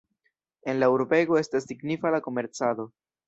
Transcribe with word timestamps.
En 0.71 0.79
la 0.79 0.89
urbego 0.95 1.37
estas 1.43 1.69
signifa 1.73 2.13
la 2.17 2.21
komercado. 2.31 2.89